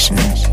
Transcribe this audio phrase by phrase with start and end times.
[0.00, 0.50] session.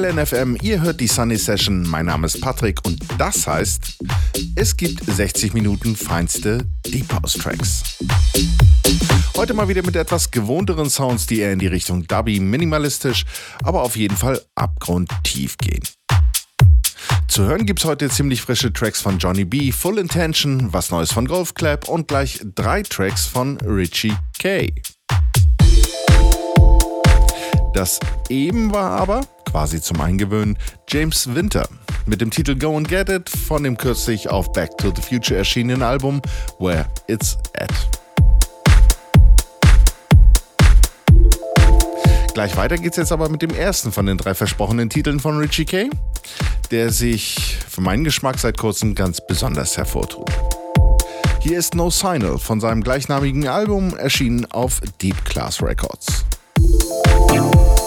[0.00, 1.82] VLN FM, ihr hört die Sunny Session.
[1.82, 3.98] Mein Name ist Patrick und das heißt,
[4.56, 7.98] es gibt 60 Minuten feinste Deep House Tracks.
[9.36, 13.26] Heute mal wieder mit etwas gewohnteren Sounds, die eher in die Richtung Dubby, minimalistisch,
[13.62, 15.82] aber auf jeden Fall abgrundtief gehen.
[17.28, 21.28] Zu hören gibt's heute ziemlich frische Tracks von Johnny B, Full Intention, was Neues von
[21.28, 24.72] Golf Clap und gleich drei Tracks von Richie K.
[27.74, 30.58] Das eben war aber, quasi zum Eingewöhnen,
[30.88, 31.68] James Winter
[32.06, 35.38] mit dem Titel Go and Get It von dem kürzlich auf Back to the Future
[35.38, 36.20] erschienenen Album
[36.58, 37.70] Where It's At.
[42.34, 45.64] Gleich weiter geht's jetzt aber mit dem ersten von den drei versprochenen Titeln von Richie
[45.64, 45.90] K,
[46.70, 50.30] der sich für meinen Geschmack seit kurzem ganz besonders hervortut.
[51.40, 56.24] Hier ist No Signal von seinem gleichnamigen Album, erschienen auf Deep Class Records.
[56.72, 57.79] you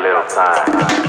[0.00, 0.99] little time.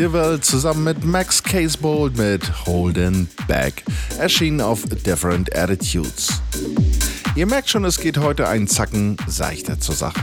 [0.00, 3.84] Divell zusammen mit Max Casebold mit Holden Back,
[4.18, 6.40] erschienen auf Different Attitudes.
[7.36, 10.22] Ihr merkt schon, es geht heute einen Zacken seichter zur Sache.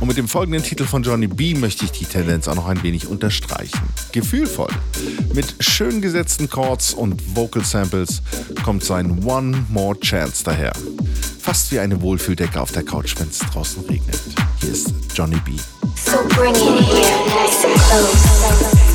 [0.00, 2.82] Und mit dem folgenden Titel von Johnny B möchte ich die Tendenz auch noch ein
[2.82, 3.80] wenig unterstreichen.
[4.10, 4.72] Gefühlvoll.
[5.34, 8.22] Mit schön gesetzten Chords und Vocal Samples
[8.64, 10.72] kommt sein One More Chance daher.
[11.40, 14.18] Fast wie eine Wohlfühldecke auf der Couch, wenn es draußen regnet.
[14.60, 15.52] Hier ist Johnny B.
[16.14, 18.93] So bring it here, nice and close.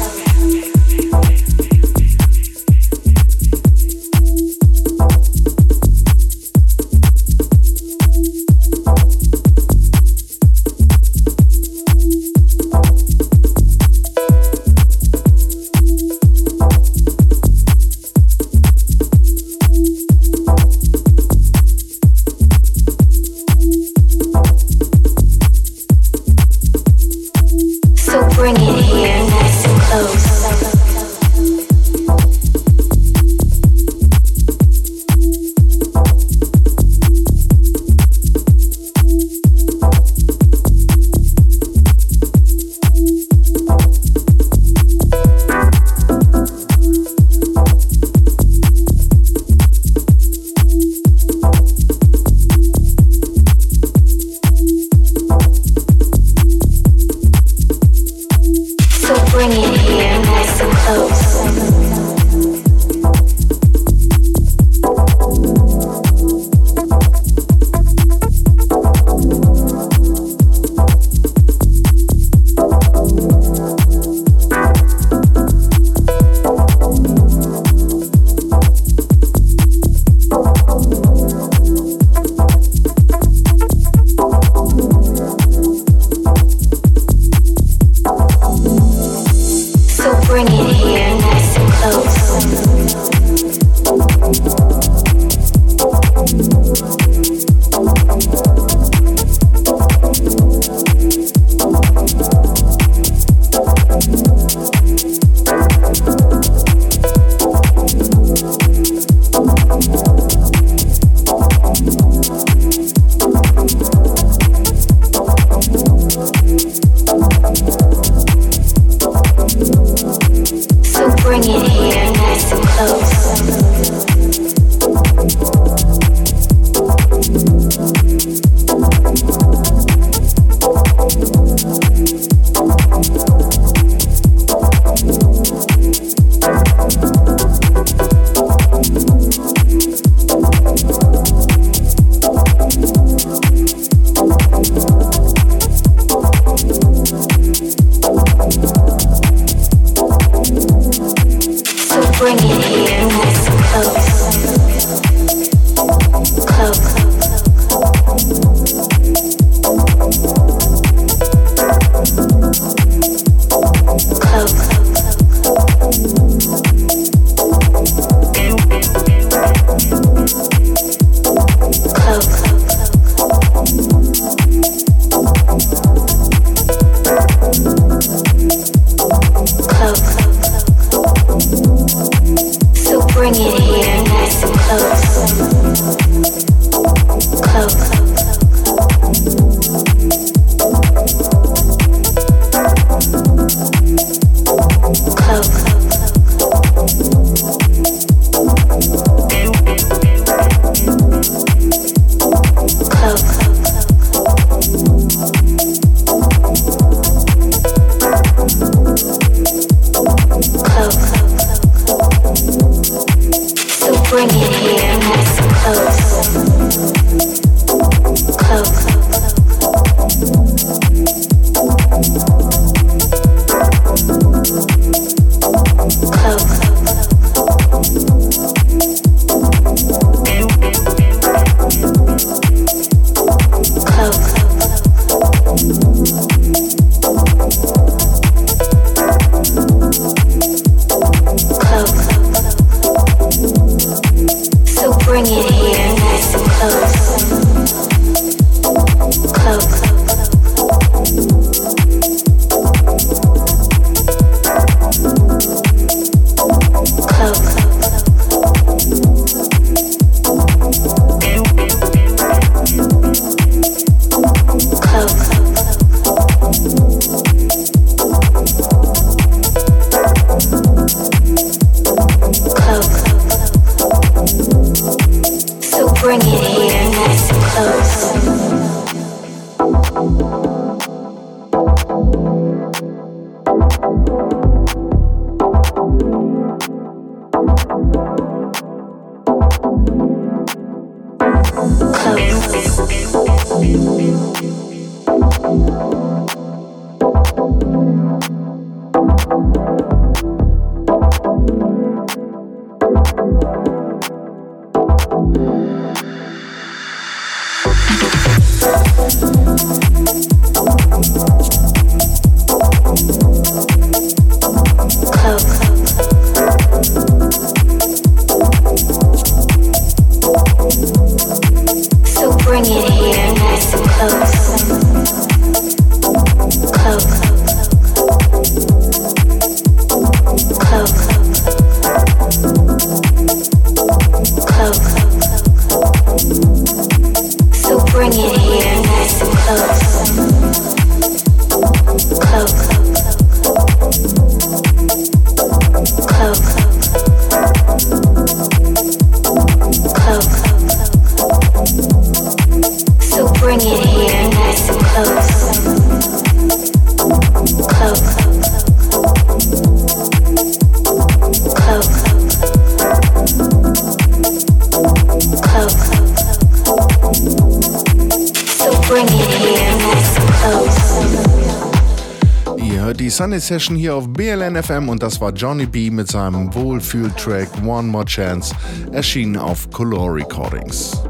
[373.10, 377.88] Sunny Session hier auf BLN FM und das war Johnny B mit seinem Wohlfühl-Track One
[377.88, 378.54] More Chance,
[378.92, 381.02] erschienen auf Color Recordings.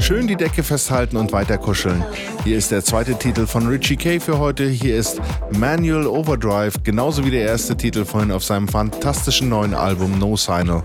[0.00, 2.04] Schön die Decke festhalten und weiter kuscheln.
[2.44, 4.68] Hier ist der zweite Titel von Richie K für heute.
[4.68, 5.20] Hier ist
[5.52, 10.82] Manual Overdrive, genauso wie der erste Titel vorhin auf seinem fantastischen neuen Album No Signal,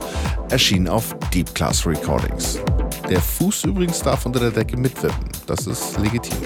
[0.49, 2.59] erschienen auf Deep Class Recordings.
[3.09, 5.25] Der Fuß übrigens darf unter der Decke mitwippen.
[5.47, 6.37] Das ist legitim.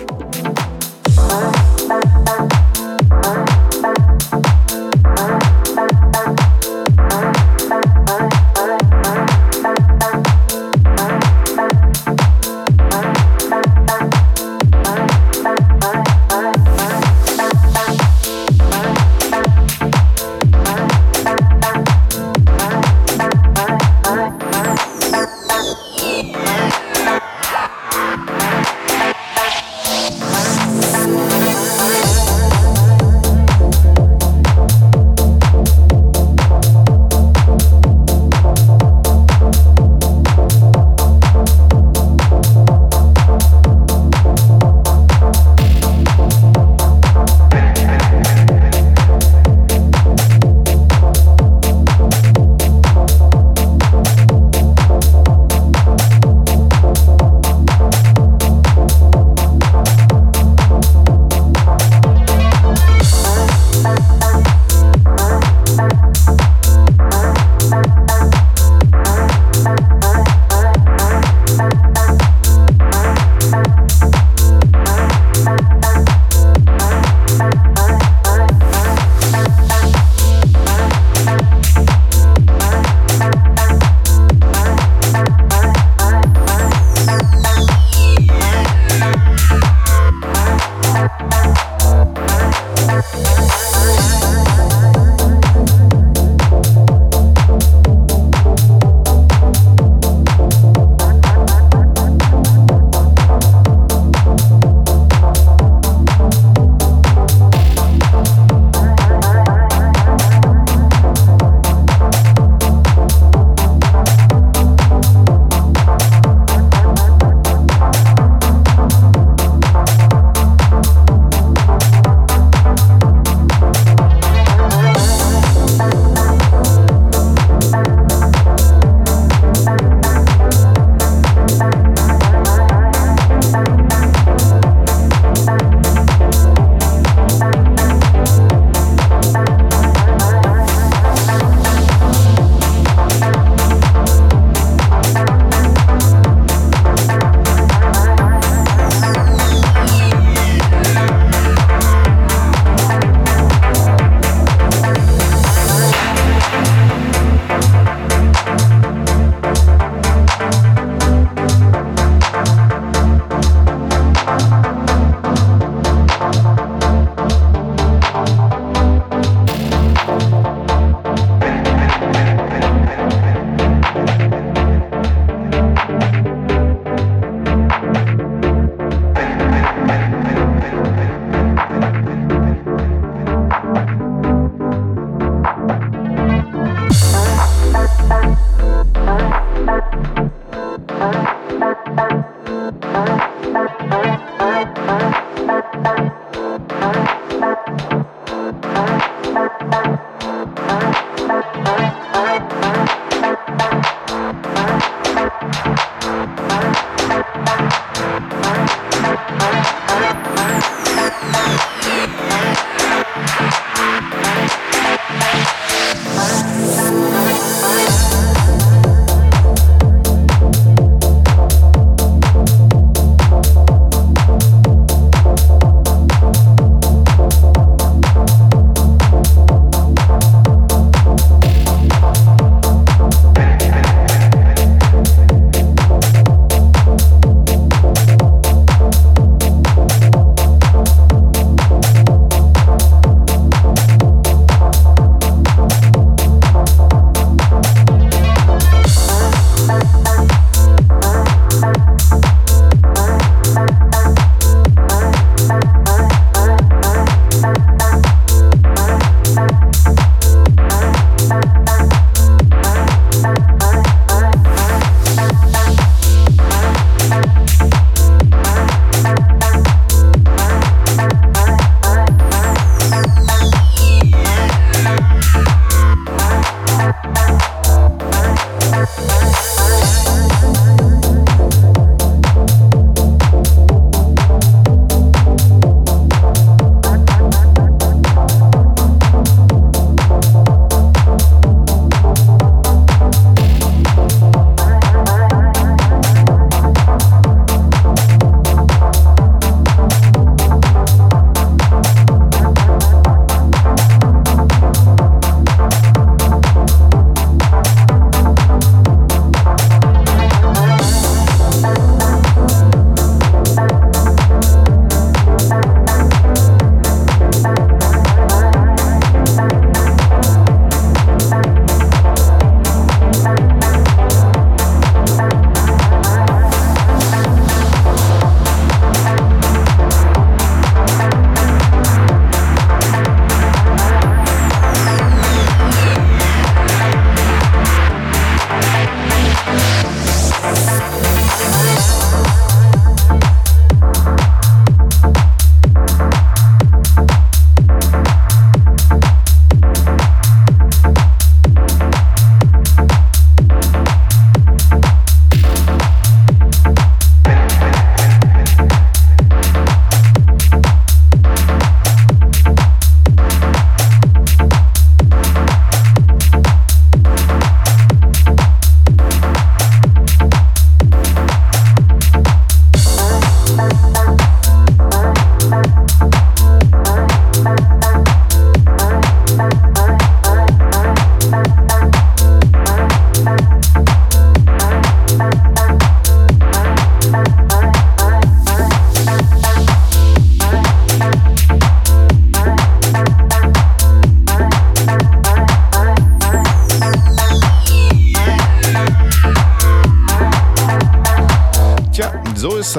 [195.49, 196.09] Bye.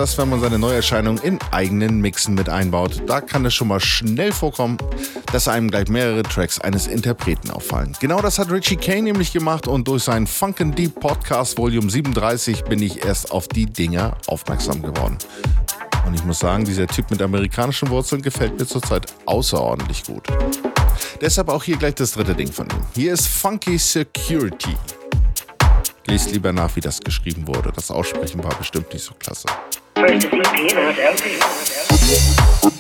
[0.00, 3.02] Das, wenn man seine Neuerscheinung in eigenen Mixen mit einbaut.
[3.06, 4.78] Da kann es schon mal schnell vorkommen,
[5.30, 7.94] dass einem gleich mehrere Tracks eines Interpreten auffallen.
[8.00, 12.64] Genau das hat Richie Kane nämlich gemacht und durch seinen Funkin' Deep Podcast Volume 37
[12.64, 15.18] bin ich erst auf die Dinger aufmerksam geworden.
[16.06, 20.26] Und ich muss sagen, dieser Typ mit amerikanischen Wurzeln gefällt mir zurzeit außerordentlich gut.
[21.20, 22.86] Deshalb auch hier gleich das dritte Ding von ihm.
[22.94, 24.74] Hier ist Funky Security.
[26.06, 27.70] Lest lieber nach, wie das geschrieben wurde.
[27.70, 29.46] Das Aussprechen war bestimmt nicht so klasse.
[30.00, 32.79] First is EP, now LP.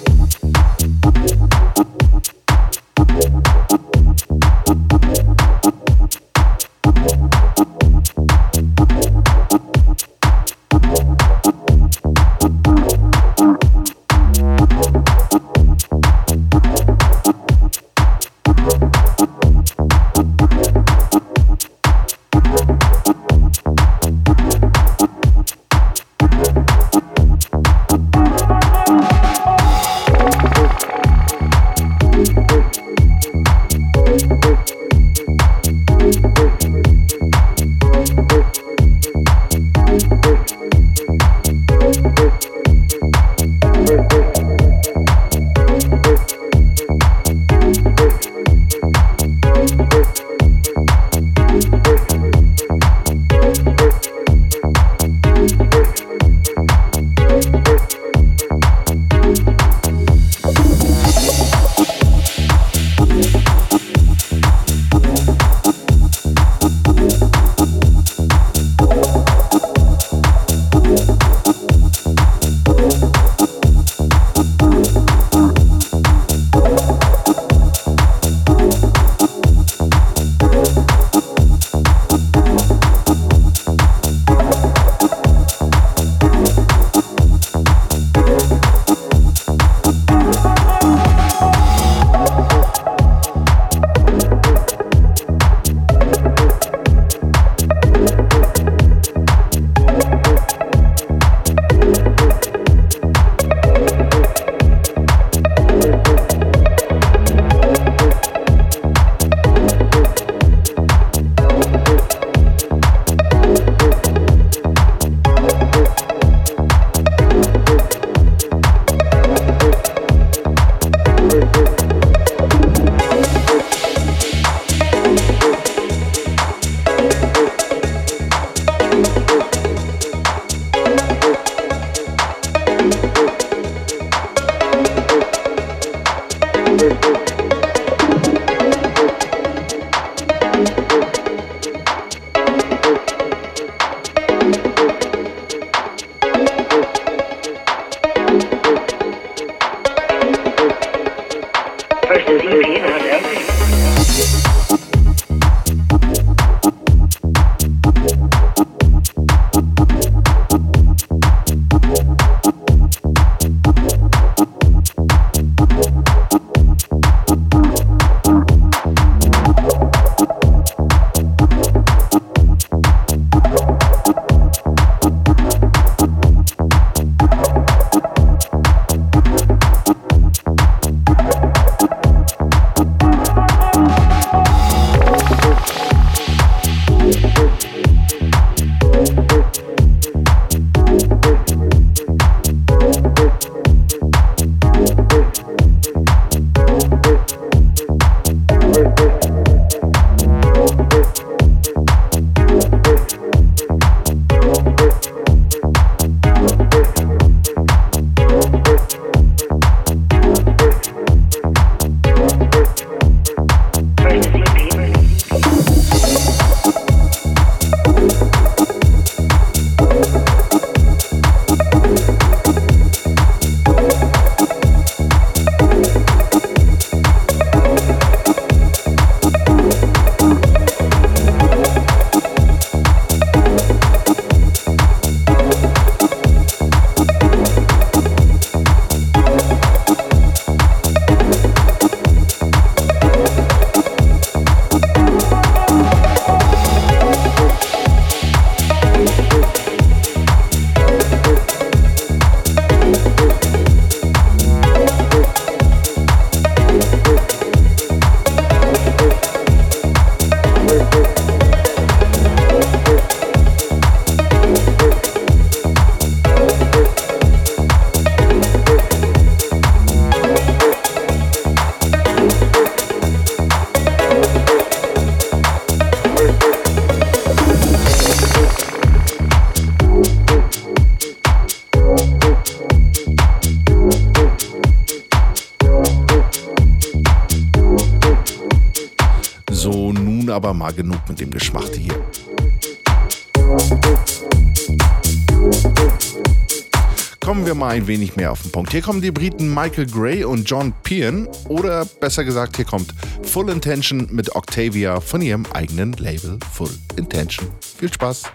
[297.90, 298.70] Wenig mehr auf den Punkt.
[298.70, 303.50] Hier kommen die Briten Michael Gray und John Pearn oder besser gesagt, hier kommt Full
[303.50, 307.48] Intention mit Octavia von ihrem eigenen Label Full Intention.
[307.78, 308.29] Viel Spaß!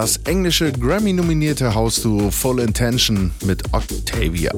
[0.00, 4.52] Das englische Grammy-nominierte Hausduo Full Intention mit Octavia.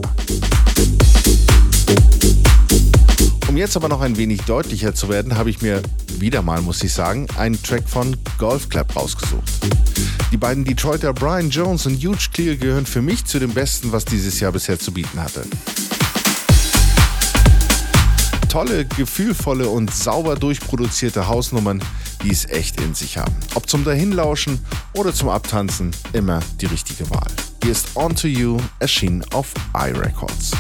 [3.49, 5.80] Um jetzt aber noch ein wenig deutlicher zu werden, habe ich mir
[6.18, 9.51] wieder mal, muss ich sagen, einen Track von Golf Club rausgesucht.
[10.30, 14.05] Die beiden Detroiter Brian Jones und Huge Clear gehören für mich zu den besten, was
[14.05, 15.45] dieses Jahr bisher zu bieten hatte.
[18.51, 21.82] Tolle, gefühlvolle und sauber durchproduzierte Hausnummern,
[22.24, 23.34] die es echt in sich haben.
[23.55, 24.59] Ob zum Dahinlauschen
[24.95, 27.30] oder zum Abtanzen, immer die richtige Wahl.
[27.62, 30.53] Hier ist On To You, erschienen auf iRecords.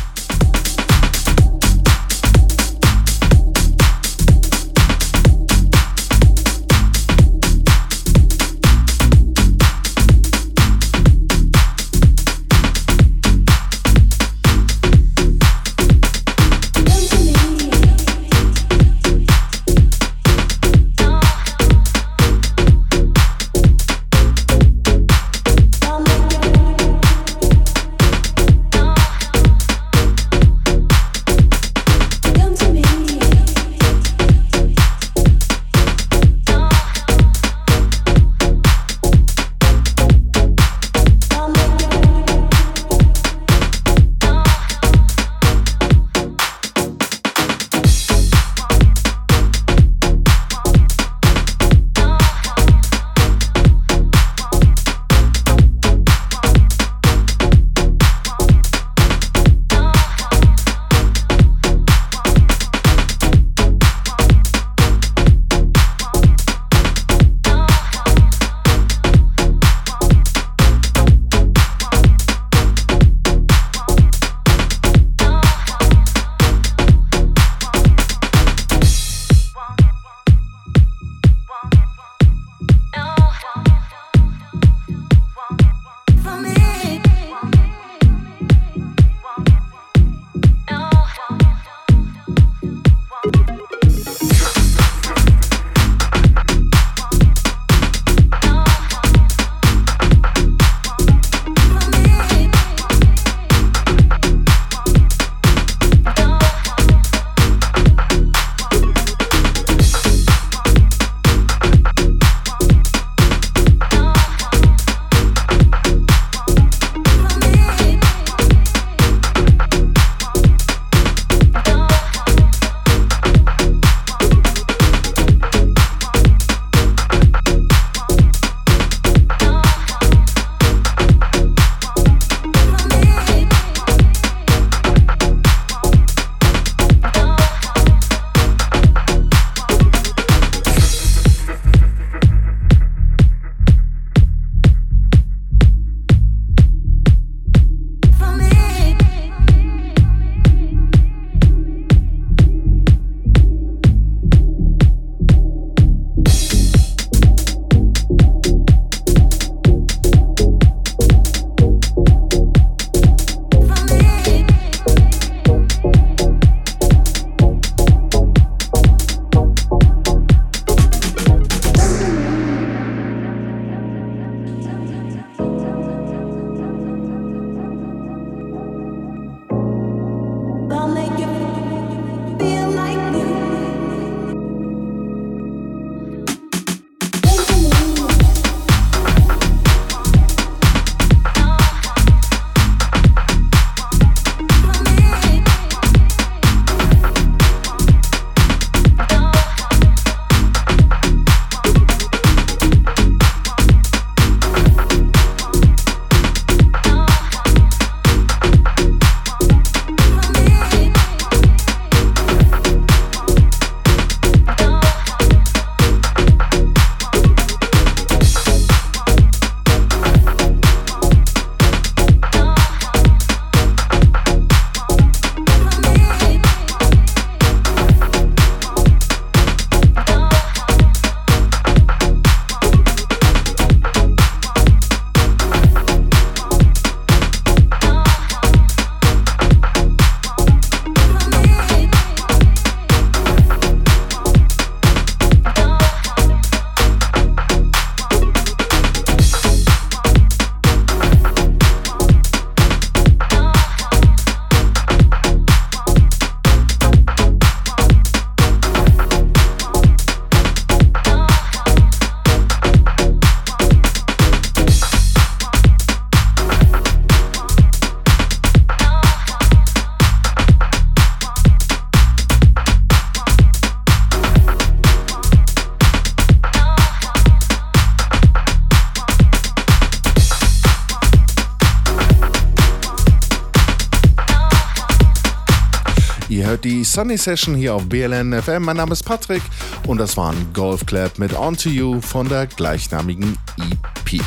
[286.90, 288.64] Sunny Session hier auf BLN FM.
[288.64, 289.42] Mein Name ist Patrick
[289.86, 294.20] und das war ein Golf Club mit On to You von der gleichnamigen EP.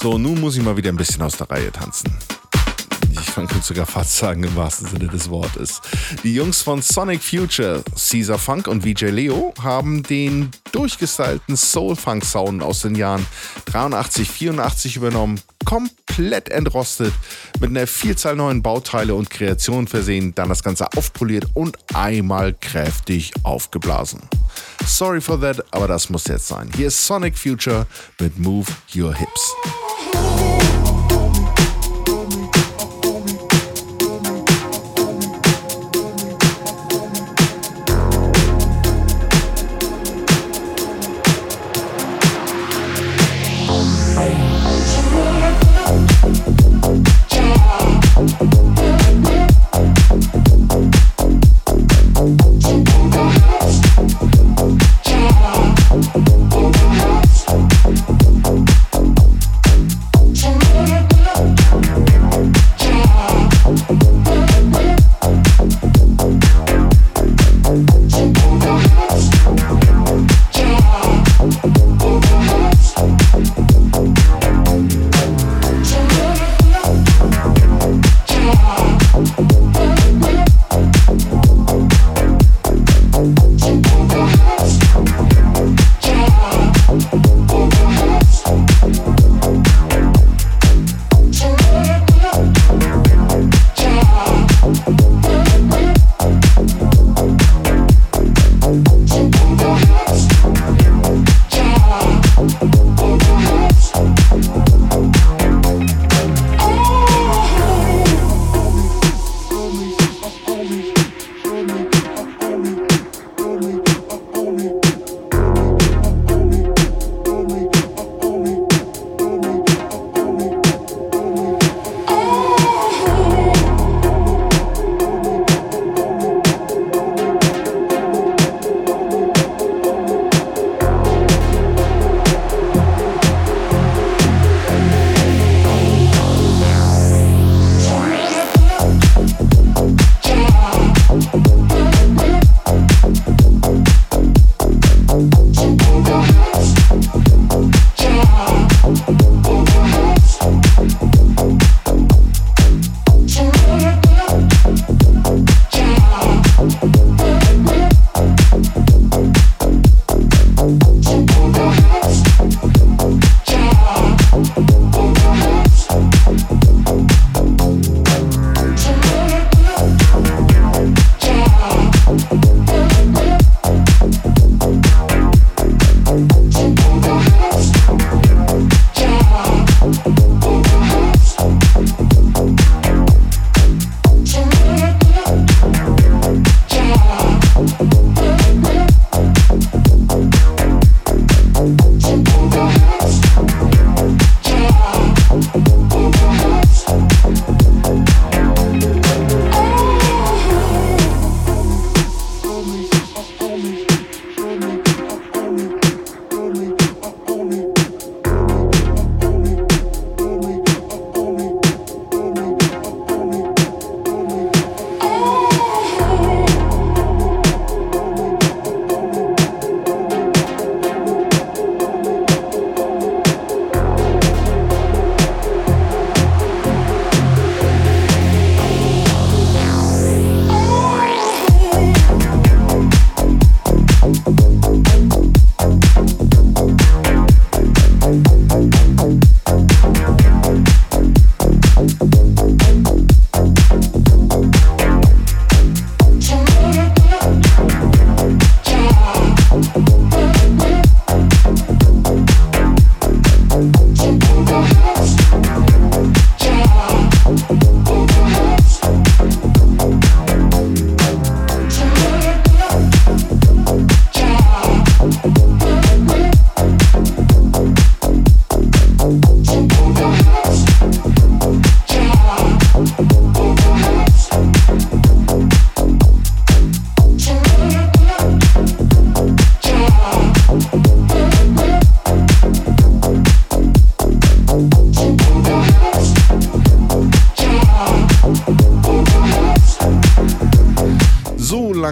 [0.00, 2.10] So, nun muss ich mal wieder ein bisschen aus der Reihe tanzen
[3.30, 5.80] ich könnte sogar fast sagen im wahrsten Sinne des Wortes.
[6.24, 12.82] Die Jungs von Sonic Future, Caesar Funk und VJ Leo haben den durchgestylten Soul-Funk-Sound aus
[12.82, 13.24] den Jahren
[13.66, 17.12] 83, 84 übernommen, komplett entrostet,
[17.60, 23.32] mit einer Vielzahl neuen Bauteile und Kreationen versehen, dann das Ganze aufpoliert und einmal kräftig
[23.42, 24.20] aufgeblasen.
[24.86, 26.70] Sorry for that, aber das muss jetzt sein.
[26.76, 27.86] Hier ist Sonic Future
[28.18, 29.54] mit Move Your Hips.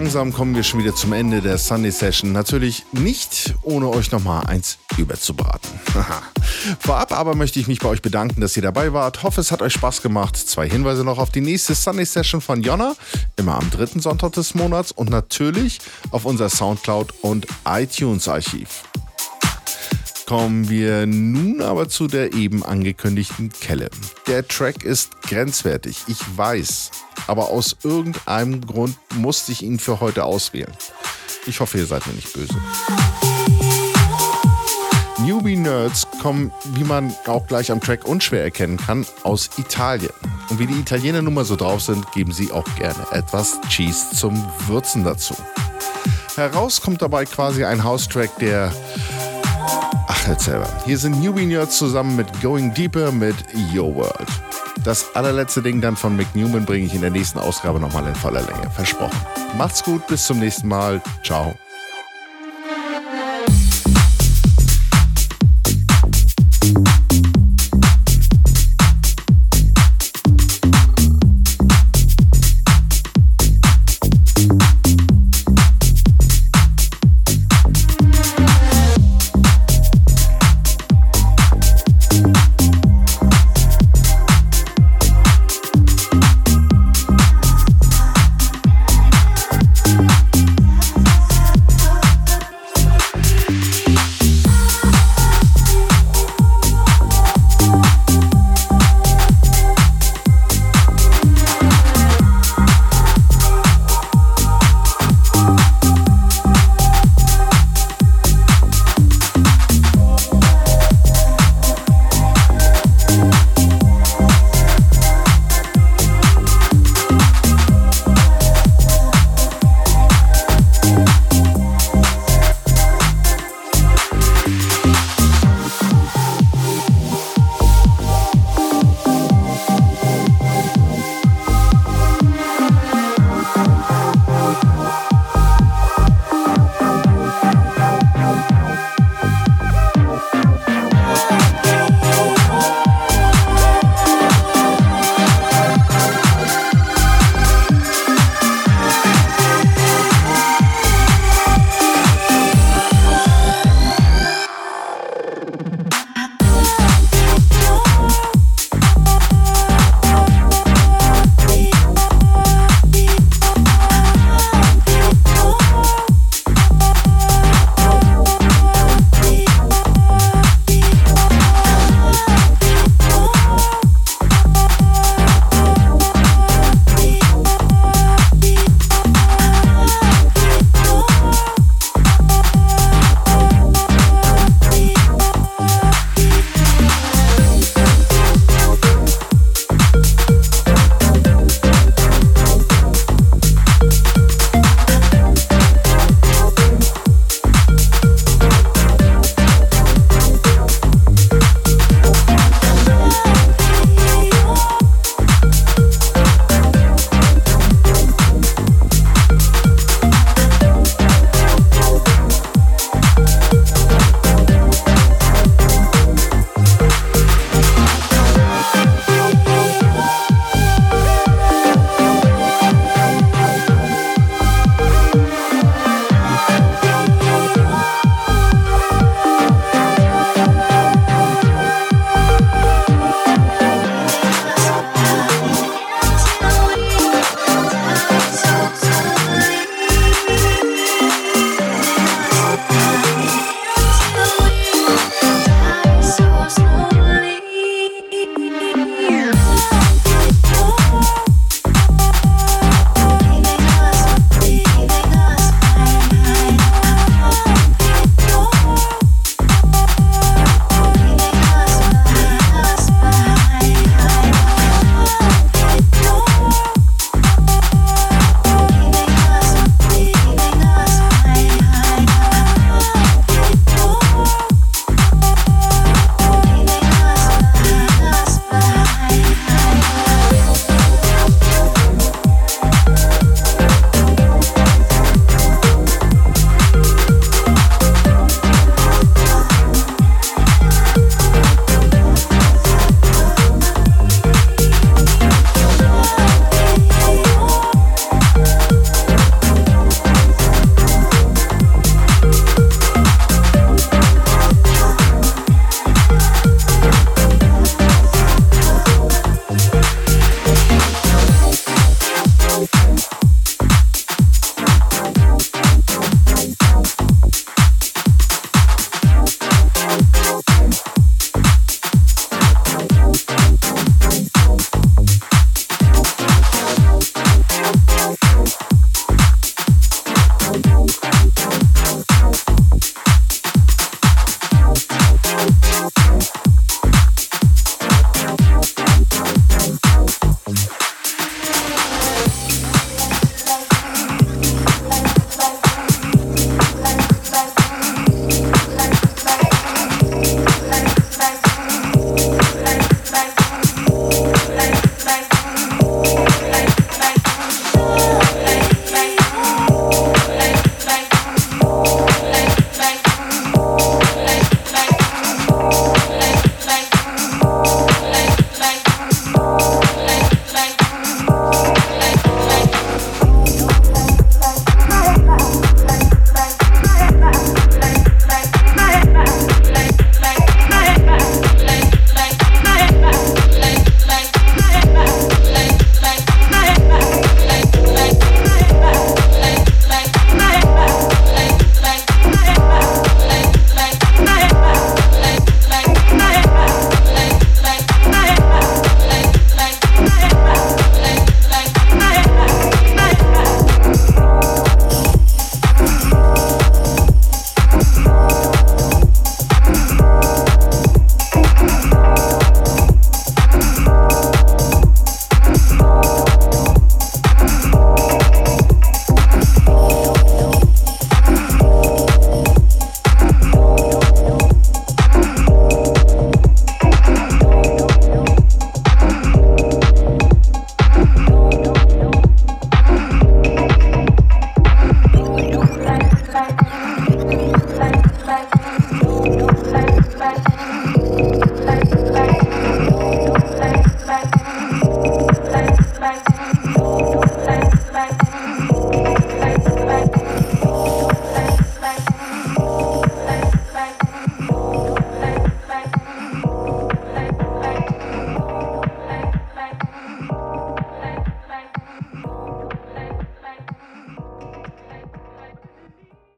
[0.09, 2.31] Langsam kommen wir schon wieder zum Ende der Sunday Session.
[2.31, 5.69] Natürlich nicht, ohne euch nochmal eins überzubraten.
[6.79, 9.21] Vorab aber möchte ich mich bei euch bedanken, dass ihr dabei wart.
[9.21, 10.35] Hoffe, es hat euch Spaß gemacht.
[10.35, 12.95] Zwei Hinweise noch auf die nächste Sunday Session von Jonna,
[13.35, 15.77] immer am dritten Sonntag des Monats und natürlich
[16.09, 18.85] auf unser Soundcloud und iTunes Archiv.
[20.29, 23.89] Kommen wir nun aber zu der eben angekündigten Kelle.
[24.27, 26.91] Der Track ist grenzwertig, ich weiß,
[27.25, 30.71] aber aus irgendeinem Grund musste ich ihn für heute auswählen.
[31.47, 32.53] Ich hoffe, ihr seid mir nicht böse.
[35.25, 40.13] Newbie Nerds kommen, wie man auch gleich am Track unschwer erkennen kann, aus Italien.
[40.51, 44.15] Und wie die Italiener nun mal so drauf sind, geben sie auch gerne etwas Cheese
[44.15, 45.33] zum Würzen dazu.
[46.35, 48.71] Heraus kommt dabei quasi ein House-Track, der
[50.07, 50.67] Ach, selber.
[50.85, 53.35] Hier sind Newbie Nerds zusammen mit Going Deeper mit
[53.73, 54.27] Your World.
[54.83, 58.15] Das allerletzte Ding dann von Mick Newman bringe ich in der nächsten Ausgabe nochmal in
[58.15, 58.69] voller Länge.
[58.71, 59.19] Versprochen.
[59.57, 61.01] Macht's gut, bis zum nächsten Mal.
[61.23, 61.55] Ciao.